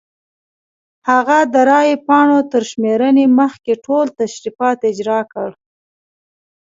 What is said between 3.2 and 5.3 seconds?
مخکې ټول تشریفات اجرا